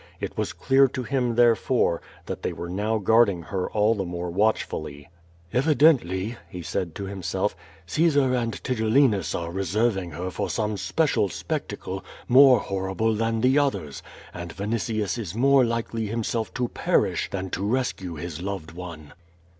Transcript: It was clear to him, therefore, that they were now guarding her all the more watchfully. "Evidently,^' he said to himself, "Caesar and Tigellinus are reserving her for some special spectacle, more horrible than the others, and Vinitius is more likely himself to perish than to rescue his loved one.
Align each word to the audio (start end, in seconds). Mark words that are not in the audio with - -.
It 0.19 0.35
was 0.35 0.51
clear 0.51 0.87
to 0.87 1.03
him, 1.03 1.35
therefore, 1.35 2.01
that 2.25 2.41
they 2.41 2.53
were 2.53 2.71
now 2.71 2.97
guarding 2.97 3.43
her 3.43 3.69
all 3.69 3.93
the 3.93 4.03
more 4.03 4.31
watchfully. 4.31 5.11
"Evidently,^' 5.53 6.37
he 6.49 6.63
said 6.63 6.95
to 6.95 7.03
himself, 7.03 7.55
"Caesar 7.85 8.33
and 8.33 8.53
Tigellinus 8.63 9.35
are 9.35 9.51
reserving 9.51 10.09
her 10.09 10.31
for 10.31 10.49
some 10.49 10.75
special 10.75 11.29
spectacle, 11.29 12.03
more 12.27 12.59
horrible 12.61 13.13
than 13.13 13.41
the 13.41 13.59
others, 13.59 14.01
and 14.33 14.51
Vinitius 14.51 15.19
is 15.19 15.35
more 15.35 15.63
likely 15.63 16.07
himself 16.07 16.51
to 16.55 16.69
perish 16.69 17.29
than 17.29 17.51
to 17.51 17.63
rescue 17.63 18.15
his 18.15 18.41
loved 18.41 18.71
one. 18.71 19.13